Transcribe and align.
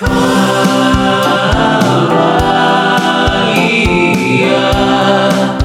¿Qué 0.00 0.08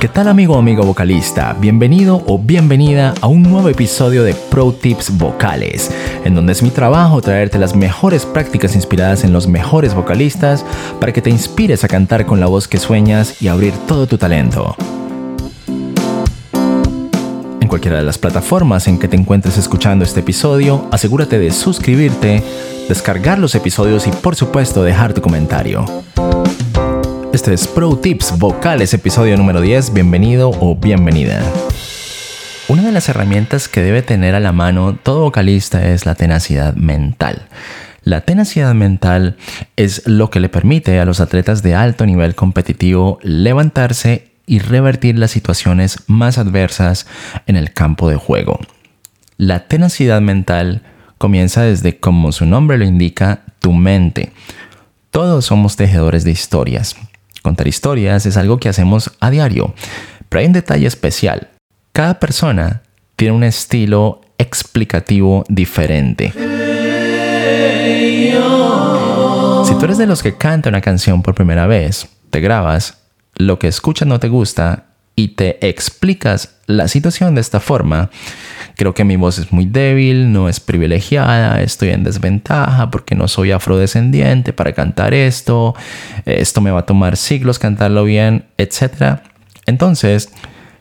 tal 0.10 0.28
amigo 0.28 0.56
o 0.56 0.60
amigo 0.60 0.84
vocalista? 0.84 1.56
Bienvenido 1.58 2.22
o 2.28 2.38
bienvenida 2.38 3.14
a 3.22 3.28
un 3.28 3.44
nuevo 3.44 3.70
episodio 3.70 4.24
de 4.24 4.34
Pro 4.34 4.74
Tips 4.74 5.18
Vocales, 5.18 5.92
en 6.26 6.36
donde 6.36 6.52
es 6.52 6.62
mi 6.62 6.72
trabajo 6.72 7.22
traerte 7.22 7.58
las 7.58 7.74
mejores 7.74 8.26
prácticas 8.26 8.76
inspiradas 8.76 9.24
en 9.24 9.32
los 9.32 9.48
mejores 9.48 9.94
vocalistas 9.94 10.66
para 11.00 11.14
que 11.14 11.22
te 11.22 11.30
inspires 11.30 11.86
a 11.86 11.88
cantar 11.88 12.26
con 12.26 12.42
la 12.42 12.48
voz 12.48 12.68
que 12.68 12.80
sueñas 12.80 13.42
y 13.42 13.48
abrir 13.48 13.74
todo 13.88 14.08
tu 14.08 14.18
talento. 14.18 14.76
En 17.68 17.70
cualquiera 17.70 17.98
de 17.98 18.04
las 18.04 18.18
plataformas 18.18 18.88
en 18.88 18.98
que 18.98 19.10
te 19.10 19.18
encuentres 19.18 19.58
escuchando 19.58 20.06
este 20.06 20.22
episodio, 20.22 20.88
asegúrate 20.90 21.38
de 21.38 21.52
suscribirte 21.52 22.42
descargar 22.88 23.40
los 23.40 23.56
episodios 23.56 24.08
y 24.08 24.12
por 24.12 24.38
supuesto 24.38 24.84
dejar 24.84 25.14
tu 25.14 25.22
comentario. 25.22 25.84
Este 27.34 27.54
es 27.54 27.68
Pro 27.68 27.98
Tips 27.98 28.40
Vocales, 28.40 28.94
episodio 28.94 29.36
número 29.36 29.60
10. 29.60 29.92
Bienvenido 29.92 30.50
o 30.50 30.78
bienvenida. 30.78 31.42
Una 32.70 32.84
de 32.84 32.94
las 32.94 33.10
herramientas 33.10 33.68
que 33.68 33.82
debe 33.82 34.02
tener 34.02 34.34
a 34.34 34.40
la 34.40 34.54
mano 34.54 34.98
todo 35.04 35.24
vocalista 35.24 35.90
es 35.90 36.06
la 36.06 36.16
tenacidad 36.16 36.74
mental. 36.76 37.50
La 38.04 38.22
tenacidad 38.22 38.74
mental 38.76 39.36
es 39.76 40.08
lo 40.08 40.30
que 40.30 40.40
le 40.40 40.48
permite 40.48 41.02
a 41.02 41.06
los 41.06 41.20
atletas 41.20 41.64
de 41.64 41.76
alto 41.76 42.06
nivel 42.06 42.34
competitivo 42.34 43.20
levantarse 43.24 44.27
y 44.48 44.60
revertir 44.60 45.20
las 45.20 45.30
situaciones 45.30 46.00
más 46.08 46.40
adversas 46.40 47.06
en 47.46 47.58
el 47.58 47.74
campo 47.74 48.10
de 48.10 48.16
juego. 48.16 48.60
La 49.38 49.68
tenacidad 49.68 50.22
mental 50.22 50.82
comienza 51.20 51.62
desde, 51.62 52.00
como 52.00 52.32
su 52.32 52.48
nombre 52.48 52.80
lo 52.80 52.86
indica, 52.86 53.42
tu 53.60 53.74
mente. 53.74 54.32
Todos 55.12 55.46
somos 55.46 55.76
tejedores 55.76 56.24
de 56.24 56.32
historias. 56.32 56.96
Contar 57.44 57.68
historias 57.68 58.26
es 58.26 58.38
algo 58.38 58.58
que 58.58 58.70
hacemos 58.70 59.12
a 59.20 59.30
diario, 59.30 59.76
pero 60.30 60.40
hay 60.40 60.48
un 60.48 60.54
detalle 60.54 60.88
especial. 60.88 61.50
Cada 61.92 62.20
persona 62.20 62.82
tiene 63.16 63.36
un 63.36 63.44
estilo 63.44 64.22
explicativo 64.38 65.44
diferente. 65.50 66.32
Si 69.66 69.76
tú 69.78 69.86
eres 69.86 69.98
de 69.98 70.08
los 70.08 70.24
que 70.24 70.38
canta 70.38 70.70
una 70.70 70.82
canción 70.82 71.22
por 71.22 71.36
primera 71.36 71.68
vez, 71.68 72.08
te 72.30 72.40
grabas, 72.40 72.97
lo 73.38 73.60
que 73.60 73.68
escuchas 73.68 74.08
no 74.08 74.20
te 74.20 74.30
gusta 74.30 74.86
y 75.16 75.30
te 75.30 75.68
explicas 75.68 76.58
la 76.68 76.88
situación 76.88 77.34
de 77.36 77.42
esta 77.42 77.60
forma, 77.60 78.12
creo 78.76 78.94
que 78.94 79.04
mi 79.04 79.16
voz 79.16 79.40
es 79.40 79.52
muy 79.52 79.66
débil, 79.66 80.32
no 80.32 80.48
es 80.48 80.60
privilegiada, 80.60 81.62
estoy 81.62 81.90
en 81.90 82.04
desventaja 82.04 82.92
porque 82.92 83.16
no 83.16 83.28
soy 83.28 83.52
afrodescendiente 83.52 84.54
para 84.54 84.74
cantar 84.74 85.16
esto, 85.16 85.76
esto 86.26 86.62
me 86.62 86.70
va 86.70 86.82
a 86.82 86.86
tomar 86.86 87.18
siglos 87.18 87.58
cantarlo 87.58 88.04
bien, 88.04 88.46
etc. 88.58 89.22
Entonces, 89.66 90.30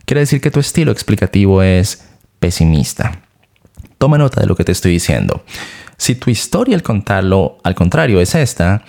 quiere 0.04 0.20
decir 0.20 0.42
que 0.42 0.50
tu 0.50 0.60
estilo 0.60 0.92
explicativo 0.92 1.62
es 1.62 2.06
pesimista. 2.38 3.20
Toma 3.96 4.18
nota 4.18 4.42
de 4.42 4.46
lo 4.46 4.54
que 4.54 4.64
te 4.64 4.72
estoy 4.72 4.92
diciendo. 4.92 5.44
Si 5.96 6.14
tu 6.14 6.30
historia 6.30 6.76
al 6.76 6.82
contarlo, 6.82 7.56
al 7.64 7.74
contrario, 7.74 8.20
es 8.20 8.34
esta, 8.34 8.82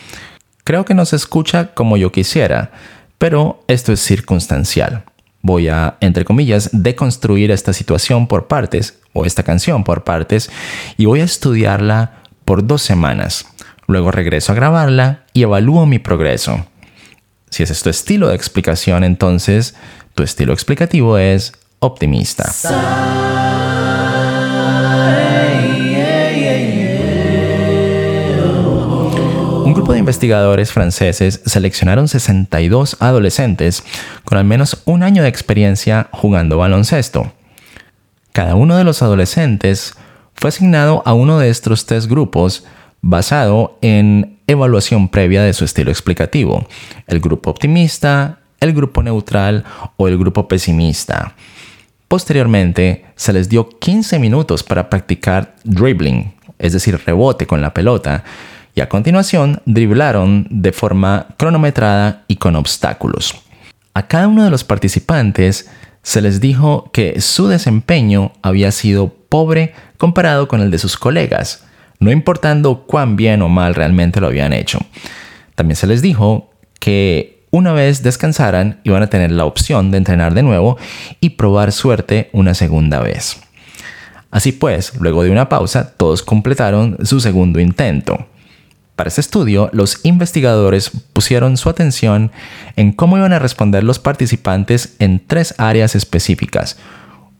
creo 0.66 0.84
que 0.84 0.94
no 0.94 1.06
se 1.06 1.16
escucha 1.16 1.74
como 1.74 1.96
yo 1.96 2.12
quisiera, 2.12 2.72
pero 3.18 3.64
esto 3.68 3.94
es 3.94 4.00
circunstancial 4.00 5.04
voy 5.48 5.70
a, 5.70 5.98
entre 6.02 6.26
comillas, 6.26 6.70
deconstruir 6.74 7.52
esta 7.52 7.74
situación 7.74 8.28
por 8.28 8.48
partes, 8.48 9.00
o 9.14 9.26
esta 9.26 9.44
canción 9.44 9.84
por 9.84 10.04
partes, 10.04 10.52
y 10.98 11.06
voy 11.06 11.22
a 11.22 11.24
estudiarla 11.24 12.20
por 12.46 12.68
dos 12.68 12.82
semanas. 12.82 13.48
Luego 13.88 14.12
regreso 14.12 14.52
a 14.52 14.56
grabarla 14.56 15.24
y 15.34 15.44
evalúo 15.44 15.86
mi 15.86 15.98
progreso. 15.98 16.68
Si 17.50 17.64
es 17.64 17.82
tu 17.82 17.90
estilo 17.90 18.28
de 18.28 18.36
explicación, 18.36 19.04
entonces 19.04 19.76
tu 20.14 20.24
estilo 20.24 20.54
explicativo 20.54 21.18
es 21.18 21.54
optimista. 21.80 22.52
Investigadores 30.08 30.72
franceses 30.72 31.42
seleccionaron 31.46 32.08
62 32.08 32.96
adolescentes 33.02 33.84
con 34.24 34.38
al 34.38 34.46
menos 34.46 34.82
un 34.86 35.04
año 35.04 35.22
de 35.22 35.28
experiencia 35.28 36.08
jugando 36.14 36.58
baloncesto. 36.58 37.34
Cada 38.32 38.56
uno 38.56 38.78
de 38.78 38.86
los 38.86 39.02
adolescentes 39.02 39.96
fue 40.34 40.48
asignado 40.48 41.04
a 41.06 41.14
uno 41.14 41.40
de 41.40 41.50
estos 41.50 41.86
tres 41.86 42.08
grupos 42.08 42.64
basado 43.02 43.78
en 43.82 44.40
evaluación 44.48 45.10
previa 45.10 45.44
de 45.44 45.52
su 45.52 45.66
estilo 45.66 45.92
explicativo, 45.92 46.66
el 47.08 47.20
grupo 47.20 47.50
optimista, 47.50 48.40
el 48.62 48.72
grupo 48.72 49.04
neutral 49.04 49.66
o 49.98 50.08
el 50.08 50.18
grupo 50.18 50.48
pesimista. 50.48 51.36
Posteriormente, 52.08 53.04
se 53.18 53.34
les 53.34 53.50
dio 53.50 53.68
15 53.68 54.20
minutos 54.20 54.64
para 54.64 54.90
practicar 54.90 55.54
dribbling, 55.66 56.34
es 56.60 56.72
decir, 56.72 56.98
rebote 57.06 57.46
con 57.46 57.62
la 57.62 57.74
pelota, 57.74 58.24
y 58.78 58.82
a 58.82 58.90
continuación 58.90 59.60
driblaron 59.66 60.46
de 60.52 60.72
forma 60.72 61.30
cronometrada 61.38 62.26
y 62.28 62.36
con 62.36 62.56
obstáculos. 62.56 63.34
A 63.96 64.06
cada 64.06 64.28
uno 64.28 64.44
de 64.44 64.52
los 64.52 64.64
participantes 64.64 65.68
se 66.04 66.22
les 66.22 66.40
dijo 66.40 66.92
que 66.94 67.20
su 67.20 67.48
desempeño 67.48 68.34
había 68.44 68.72
sido 68.72 69.16
pobre 69.30 69.74
comparado 69.98 70.48
con 70.48 70.62
el 70.62 70.70
de 70.70 70.78
sus 70.78 70.96
colegas, 70.96 71.66
no 72.00 72.12
importando 72.12 72.86
cuán 72.86 73.16
bien 73.16 73.42
o 73.42 73.50
mal 73.50 73.74
realmente 73.74 74.22
lo 74.22 74.28
habían 74.28 74.54
hecho. 74.54 74.78
También 75.56 75.76
se 75.76 75.88
les 75.88 76.04
dijo 76.04 76.52
que 76.80 77.48
una 77.50 77.74
vez 77.74 78.04
descansaran 78.04 78.80
iban 78.84 79.02
a 79.02 79.10
tener 79.10 79.32
la 79.32 79.46
opción 79.46 79.90
de 79.90 79.98
entrenar 79.98 80.36
de 80.36 80.44
nuevo 80.44 80.78
y 81.20 81.32
probar 81.32 81.72
suerte 81.72 82.30
una 82.32 82.54
segunda 82.54 83.00
vez. 83.00 83.42
Así 84.30 84.52
pues, 84.52 84.94
luego 85.00 85.24
de 85.24 85.32
una 85.32 85.50
pausa, 85.50 85.96
todos 85.98 86.22
completaron 86.22 86.98
su 87.04 87.20
segundo 87.20 87.60
intento. 87.60 88.28
Para 88.98 89.10
este 89.10 89.22
estudio, 89.22 89.70
los 89.74 90.04
investigadores 90.04 90.90
pusieron 91.14 91.56
su 91.58 91.70
atención 91.70 92.32
en 92.76 92.92
cómo 92.92 93.16
iban 93.16 93.32
a 93.32 93.38
responder 93.38 93.84
los 93.84 94.00
participantes 94.00 94.96
en 94.98 95.24
tres 95.24 95.54
áreas 95.60 95.94
específicas. 95.94 96.80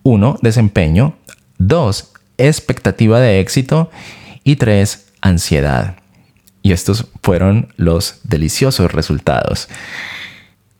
1. 0.04 0.38
Desempeño. 0.44 1.16
2. 1.58 2.14
Expectativa 2.38 3.20
de 3.20 3.40
éxito. 3.40 3.90
Y 4.44 4.58
3. 4.58 5.08
Ansiedad. 5.22 5.96
Y 6.62 6.74
estos 6.74 7.08
fueron 7.24 7.74
los 7.76 8.20
deliciosos 8.24 8.92
resultados. 8.92 9.68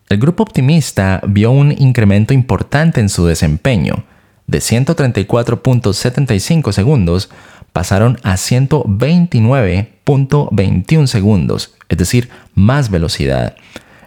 El 0.10 0.20
grupo 0.20 0.44
optimista 0.44 1.22
vio 1.28 1.50
un 1.50 1.72
incremento 1.72 2.36
importante 2.36 3.02
en 3.02 3.10
su 3.10 3.26
desempeño, 3.26 4.06
de 4.48 4.58
134.75 4.60 6.72
segundos 6.72 7.30
pasaron 7.74 8.18
a 8.24 8.34
129.21 8.34 11.08
segundos, 11.08 11.76
es 11.90 11.98
decir, 11.98 12.30
más 12.56 12.90
velocidad. 12.90 13.56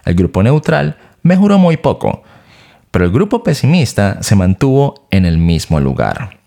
El 0.03 0.15
grupo 0.15 0.41
neutral 0.43 0.97
mejoró 1.23 1.57
muy 1.57 1.77
poco, 1.77 2.23
pero 2.91 3.05
el 3.05 3.11
grupo 3.11 3.43
pesimista 3.43 4.21
se 4.21 4.35
mantuvo 4.35 5.07
en 5.11 5.25
el 5.25 5.37
mismo 5.37 5.79
lugar. 5.79 6.39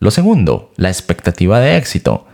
Lo 0.00 0.10
segundo, 0.10 0.72
la 0.76 0.88
expectativa 0.88 1.60
de 1.60 1.76
éxito. 1.76 2.26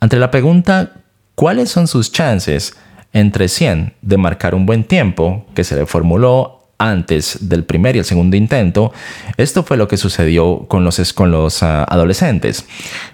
Ante 0.00 0.18
la 0.18 0.30
pregunta 0.30 0.92
¿cuáles 1.34 1.70
son 1.70 1.88
sus 1.88 2.12
chances 2.12 2.76
entre 3.12 3.48
100 3.48 3.94
de 4.02 4.16
marcar 4.16 4.54
un 4.54 4.66
buen 4.66 4.84
tiempo 4.84 5.46
que 5.54 5.64
se 5.64 5.76
le 5.76 5.86
formuló 5.86 6.53
antes 6.78 7.48
del 7.48 7.64
primer 7.64 7.96
y 7.96 8.00
el 8.00 8.04
segundo 8.04 8.36
intento, 8.36 8.92
esto 9.36 9.62
fue 9.62 9.76
lo 9.76 9.88
que 9.88 9.96
sucedió 9.96 10.66
con 10.68 10.84
los, 10.84 11.12
con 11.12 11.30
los 11.30 11.62
ah, 11.62 11.84
adolescentes. 11.84 12.64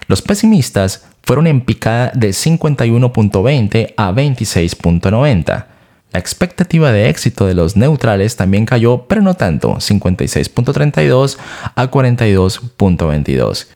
Los 0.07 0.21
pesimistas 0.21 1.05
fueron 1.23 1.47
en 1.47 1.61
picada 1.61 2.11
de 2.15 2.29
51.20 2.29 3.93
a 3.95 4.11
26.90. 4.11 5.65
La 6.13 6.19
expectativa 6.19 6.91
de 6.91 7.09
éxito 7.09 7.45
de 7.45 7.53
los 7.53 7.77
neutrales 7.77 8.35
también 8.35 8.65
cayó, 8.65 9.05
pero 9.07 9.21
no 9.21 9.35
tanto, 9.35 9.75
56.32 9.75 11.37
a 11.75 11.89
42.22. 11.89 13.67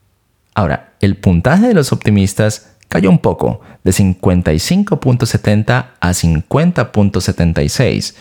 Ahora, 0.54 0.92
el 1.00 1.16
puntaje 1.16 1.68
de 1.68 1.74
los 1.74 1.92
optimistas 1.92 2.72
cayó 2.88 3.10
un 3.10 3.18
poco, 3.18 3.60
de 3.84 3.92
55.70 3.92 5.86
a 5.98 6.10
50.76 6.10 8.14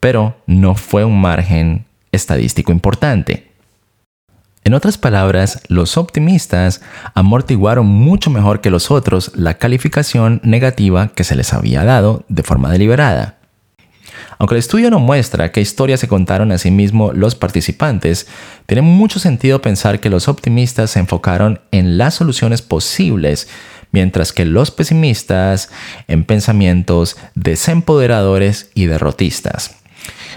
pero 0.00 0.36
no 0.46 0.74
fue 0.74 1.04
un 1.04 1.20
margen 1.20 1.86
estadístico 2.12 2.72
importante. 2.72 3.50
En 4.64 4.74
otras 4.74 4.98
palabras, 4.98 5.62
los 5.68 5.96
optimistas 5.96 6.82
amortiguaron 7.14 7.86
mucho 7.86 8.30
mejor 8.30 8.60
que 8.60 8.70
los 8.70 8.90
otros 8.90 9.30
la 9.36 9.54
calificación 9.58 10.40
negativa 10.42 11.12
que 11.14 11.22
se 11.22 11.36
les 11.36 11.52
había 11.52 11.84
dado 11.84 12.24
de 12.28 12.42
forma 12.42 12.72
deliberada. 12.72 13.36
Aunque 14.38 14.56
el 14.56 14.58
estudio 14.58 14.90
no 14.90 14.98
muestra 14.98 15.52
qué 15.52 15.60
historias 15.60 16.00
se 16.00 16.08
contaron 16.08 16.50
a 16.50 16.58
sí 16.58 16.72
mismos 16.72 17.16
los 17.16 17.36
participantes, 17.36 18.26
tiene 18.66 18.82
mucho 18.82 19.20
sentido 19.20 19.62
pensar 19.62 20.00
que 20.00 20.10
los 20.10 20.26
optimistas 20.26 20.90
se 20.90 20.98
enfocaron 20.98 21.60
en 21.70 21.96
las 21.96 22.14
soluciones 22.14 22.60
posibles, 22.60 23.48
mientras 23.92 24.32
que 24.32 24.44
los 24.44 24.72
pesimistas 24.72 25.70
en 26.08 26.24
pensamientos 26.24 27.16
desempoderadores 27.36 28.70
y 28.74 28.86
derrotistas. 28.86 29.76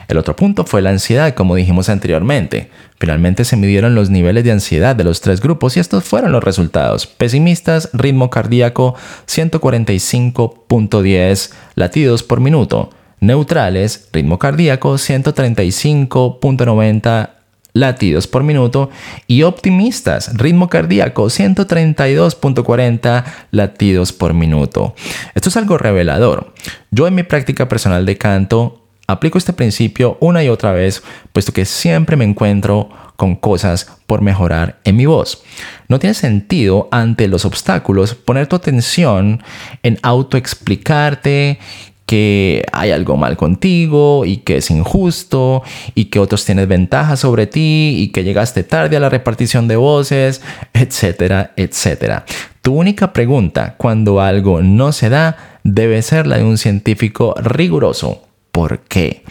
El 0.09 0.17
otro 0.17 0.35
punto 0.35 0.65
fue 0.65 0.81
la 0.81 0.89
ansiedad, 0.89 1.33
como 1.35 1.55
dijimos 1.55 1.87
anteriormente. 1.87 2.69
Finalmente 2.99 3.45
se 3.45 3.55
midieron 3.55 3.93
los 3.93 4.09
niveles 4.09 4.43
de 4.43 4.51
ansiedad 4.51 4.95
de 4.95 5.03
los 5.03 5.21
tres 5.21 5.39
grupos 5.39 5.77
y 5.77 5.79
estos 5.79 6.03
fueron 6.03 6.31
los 6.31 6.43
resultados. 6.43 7.05
Pesimistas, 7.05 7.91
ritmo 7.93 8.31
cardíaco 8.31 8.95
145.10 9.27 11.51
latidos 11.75 12.23
por 12.23 12.39
minuto. 12.39 12.89
Neutrales, 13.19 14.09
ritmo 14.11 14.39
cardíaco 14.39 14.95
135.90 14.95 17.29
latidos 17.73 18.25
por 18.25 18.43
minuto 18.43 18.89
y 19.27 19.43
optimistas, 19.43 20.35
ritmo 20.35 20.69
cardíaco 20.69 21.25
132.40 21.25 23.25
latidos 23.51 24.11
por 24.11 24.33
minuto. 24.33 24.95
Esto 25.35 25.49
es 25.49 25.57
algo 25.57 25.77
revelador. 25.77 26.51
Yo 26.89 27.05
en 27.05 27.13
mi 27.13 27.21
práctica 27.21 27.69
personal 27.69 28.07
de 28.07 28.17
canto 28.17 28.78
Aplico 29.09 29.39
este 29.39 29.53
principio 29.53 30.19
una 30.19 30.43
y 30.43 30.49
otra 30.49 30.71
vez, 30.71 31.01
puesto 31.33 31.51
que 31.51 31.65
siempre 31.65 32.15
me 32.15 32.25
encuentro 32.25 32.89
con 33.15 33.35
cosas 33.35 33.97
por 34.05 34.21
mejorar 34.21 34.77
en 34.83 34.97
mi 34.97 35.07
voz. 35.07 35.41
No 35.87 35.97
tiene 35.97 36.13
sentido 36.13 36.87
ante 36.91 37.27
los 37.27 37.43
obstáculos 37.43 38.13
poner 38.13 38.45
tu 38.45 38.55
atención 38.55 39.41
en 39.81 39.97
autoexplicarte 40.03 41.57
que 42.05 42.63
hay 42.71 42.91
algo 42.91 43.17
mal 43.17 43.35
contigo 43.35 44.25
y 44.25 44.37
que 44.37 44.57
es 44.57 44.69
injusto 44.69 45.63
y 45.95 46.05
que 46.05 46.19
otros 46.19 46.45
tienen 46.45 46.69
ventajas 46.69 47.19
sobre 47.19 47.47
ti 47.47 47.95
y 47.97 48.09
que 48.09 48.23
llegaste 48.23 48.63
tarde 48.63 48.95
a 48.95 48.99
la 48.99 49.09
repartición 49.09 49.67
de 49.67 49.75
voces, 49.75 50.43
etcétera, 50.73 51.53
etcétera. 51.55 52.25
Tu 52.61 52.75
única 52.75 53.11
pregunta 53.11 53.73
cuando 53.75 54.21
algo 54.21 54.61
no 54.61 54.91
se 54.91 55.09
da 55.09 55.59
debe 55.63 55.99
ser 56.03 56.27
la 56.27 56.37
de 56.37 56.43
un 56.43 56.59
científico 56.59 57.33
riguroso 57.41 58.28
¿por 58.51 58.81
qué? 58.81 59.23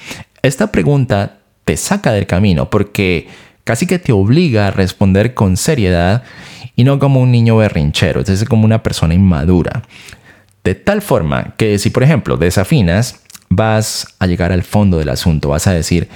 Esta 0.42 0.72
pregunta 0.72 1.38
te 1.64 1.76
saca 1.76 2.12
del 2.12 2.26
camino 2.26 2.70
porque 2.70 3.28
casi 3.64 3.86
que 3.86 3.98
te 3.98 4.12
obliga 4.12 4.68
a 4.68 4.70
responder 4.70 5.34
con 5.34 5.56
seriedad 5.56 6.22
y 6.76 6.84
no 6.84 6.98
como 6.98 7.20
un 7.20 7.30
niño 7.30 7.56
berrinchero, 7.56 8.20
es 8.20 8.44
como 8.44 8.64
una 8.64 8.82
persona 8.82 9.14
inmadura. 9.14 9.82
De 10.64 10.74
tal 10.74 11.02
forma 11.02 11.54
que 11.56 11.78
si 11.78 11.90
por 11.90 12.02
ejemplo 12.02 12.36
desafinas, 12.36 13.22
vas 13.48 14.14
a 14.18 14.26
llegar 14.26 14.52
al 14.52 14.62
fondo 14.62 14.98
del 14.98 15.08
asunto, 15.08 15.48
vas 15.48 15.66
a 15.66 15.72
decir, 15.72 16.08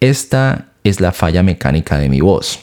esta 0.00 0.66
es 0.84 1.00
la 1.00 1.12
falla 1.12 1.42
mecánica 1.42 1.98
de 1.98 2.08
mi 2.08 2.20
voz. 2.20 2.60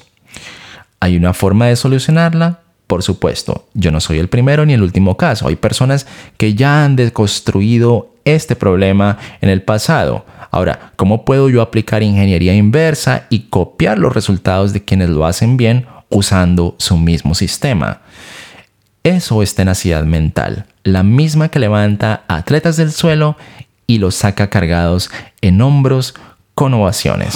¿Hay 1.00 1.16
una 1.16 1.34
forma 1.34 1.68
de 1.68 1.76
solucionarla? 1.76 2.62
Por 2.88 3.04
supuesto, 3.04 3.66
yo 3.74 3.92
no 3.92 4.00
soy 4.00 4.18
el 4.20 4.30
primero 4.30 4.66
ni 4.66 4.74
el 4.74 4.82
último 4.82 5.18
caso. 5.18 5.48
Hay 5.48 5.58
personas 5.58 6.08
que 6.38 6.54
ya 6.54 6.86
han 6.86 6.96
deconstruido 6.96 8.10
este 8.24 8.56
problema 8.56 9.18
en 9.42 9.50
el 9.50 9.62
pasado. 9.62 10.26
Ahora, 10.52 10.94
¿cómo 10.96 11.26
puedo 11.26 11.50
yo 11.50 11.62
aplicar 11.62 12.02
ingeniería 12.02 12.56
inversa 12.56 13.26
y 13.30 13.42
copiar 13.50 14.00
los 14.00 14.14
resultados 14.14 14.72
de 14.72 14.84
quienes 14.84 15.10
lo 15.10 15.26
hacen 15.26 15.58
bien 15.58 15.86
usando 16.10 16.76
su 16.78 16.98
mismo 16.98 17.36
sistema? 17.36 18.02
Eso 19.04 19.42
es 19.44 19.56
tenacidad 19.56 20.04
mental, 20.04 20.66
la 20.84 21.04
misma 21.04 21.50
que 21.50 21.60
levanta 21.60 22.24
atletas 22.28 22.78
del 22.78 22.92
suelo 22.92 23.38
y 23.86 24.00
los 24.00 24.16
saca 24.16 24.50
cargados 24.50 25.10
en 25.42 25.62
hombros 25.62 26.14
con 26.54 26.74
ovaciones. 26.74 27.36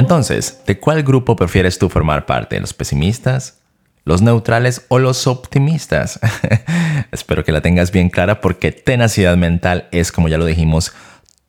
Entonces, 0.00 0.62
¿de 0.66 0.78
cuál 0.78 1.02
grupo 1.02 1.36
prefieres 1.36 1.78
tú 1.78 1.90
formar 1.90 2.24
parte? 2.24 2.58
¿Los 2.58 2.72
pesimistas, 2.72 3.60
los 4.04 4.22
neutrales 4.22 4.86
o 4.88 4.98
los 4.98 5.26
optimistas? 5.26 6.18
Espero 7.12 7.44
que 7.44 7.52
la 7.52 7.60
tengas 7.60 7.92
bien 7.92 8.08
clara 8.08 8.40
porque 8.40 8.72
tenacidad 8.72 9.36
mental 9.36 9.88
es, 9.92 10.10
como 10.10 10.28
ya 10.28 10.38
lo 10.38 10.46
dijimos, 10.46 10.94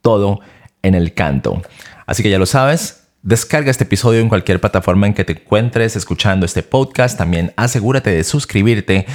todo 0.02 0.42
en 0.82 0.96
el 0.96 1.14
canto. 1.14 1.62
Así 2.06 2.24
que 2.24 2.30
ya 2.30 2.40
lo 2.40 2.46
sabes, 2.46 3.01
Descarga 3.24 3.70
este 3.70 3.84
episodio 3.84 4.20
en 4.20 4.30
cualquier 4.30 4.60
plataforma 4.60 5.06
en 5.06 5.14
que 5.14 5.24
te 5.24 5.34
encuentres 5.34 5.96
escuchando 5.96 6.44
este 6.44 6.64
podcast. 6.64 7.20
También 7.20 7.54
asegúrate 7.56 8.10
de 8.10 8.24
suscribirte 8.24 9.06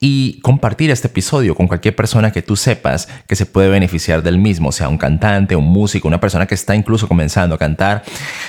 y 0.00 0.40
compartir 0.40 0.90
este 0.90 1.06
episodio 1.06 1.54
con 1.54 1.68
cualquier 1.68 1.94
persona 1.94 2.32
que 2.32 2.42
tú 2.42 2.56
sepas 2.56 3.08
que 3.28 3.36
se 3.36 3.46
puede 3.46 3.68
beneficiar 3.68 4.24
del 4.24 4.38
mismo, 4.38 4.72
sea 4.72 4.88
un 4.88 4.98
cantante, 4.98 5.54
un 5.54 5.66
músico, 5.66 6.08
una 6.08 6.18
persona 6.18 6.48
que 6.48 6.56
está 6.56 6.74
incluso 6.74 7.06
comenzando 7.06 7.54
a 7.54 7.58
cantar. 7.58 8.02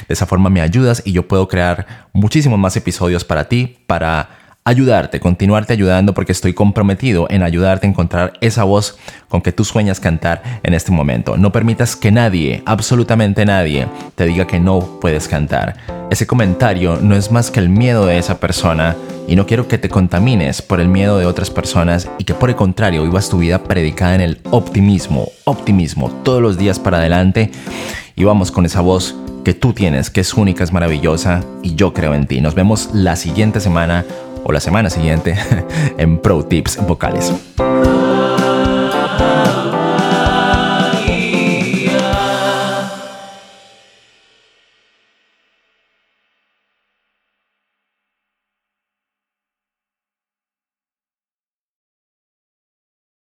De 0.07 0.15
esa 0.15 0.25
forma 0.25 0.50
me 0.50 0.62
ayudas 0.62 1.04
y 1.06 1.12
yo 1.12 1.27
puedo 1.27 1.48
crear 1.48 2.07
muchísimos 2.12 2.57
más 2.57 2.75
episodios 2.75 3.24
para 3.24 3.48
ti, 3.48 3.77
para 3.86 4.43
ayudarte, 4.65 5.19
continuarte 5.19 5.74
ayudando 5.74 6.13
porque 6.13 6.31
estoy 6.31 6.54
comprometido 6.54 7.27
en 7.30 7.44
ayudarte 7.44 7.86
a 7.86 7.89
encontrar 7.89 8.33
esa 8.39 8.63
voz 8.63 8.98
con 9.27 9.42
que 9.42 9.51
tú 9.51 9.65
sueñas 9.65 10.00
cantar 10.00 10.42
en 10.63 10.74
este 10.74 10.92
momento. 10.92 11.38
No 11.38 11.51
permitas 11.51 11.95
que 11.95 12.12
nadie, 12.12 12.63
absolutamente 12.65 13.45
nadie, 13.45 13.88
te 14.15 14.25
diga 14.25 14.48
que 14.48 14.60
no 14.60 15.00
puedes 15.01 15.27
cantar. 15.27 15.75
Ese 16.10 16.27
comentario 16.27 16.98
no 17.01 17.15
es 17.15 17.31
más 17.31 17.51
que 17.51 17.60
el 17.60 17.69
miedo 17.69 18.06
de 18.06 18.18
esa 18.18 18.39
persona 18.39 18.95
y 19.27 19.36
no 19.36 19.45
quiero 19.45 19.68
que 19.68 19.77
te 19.77 19.89
contamines 19.89 20.62
por 20.62 20.80
el 20.80 20.88
miedo 20.88 21.18
de 21.18 21.25
otras 21.25 21.50
personas 21.50 22.09
y 22.18 22.24
que 22.24 22.33
por 22.33 22.50
el 22.50 22.56
contrario 22.56 23.04
vivas 23.04 23.30
tu 23.30 23.39
vida 23.39 23.63
predicada 23.63 24.16
en 24.16 24.21
el 24.21 24.42
optimismo, 24.51 25.30
optimismo, 25.45 26.09
todos 26.24 26.42
los 26.42 26.57
días 26.57 26.80
para 26.80 26.98
adelante 26.98 27.51
y 28.16 28.24
vamos 28.24 28.51
con 28.51 28.66
esa 28.66 28.81
voz 28.81 29.16
que 29.44 29.54
tú 29.54 29.74
tienes, 29.74 30.09
que 30.09 30.21
es 30.21 30.33
única, 30.36 30.63
es 30.63 30.71
maravillosa 30.71 31.44
y 31.62 31.75
yo 31.75 31.94
creo 31.94 32.13
en 32.13 32.27
ti. 32.27 32.39
Nos 32.39 32.56
vemos 32.56 32.92
la 32.94 33.16
siguiente 33.16 33.59
semana 33.59 34.06
o 34.44 34.51
la 34.51 34.60
semana 34.60 34.90
siguiente 34.90 35.38
en 35.98 36.18
Pro 36.18 36.44
Tips 36.44 36.86
Vocales. 36.86 37.34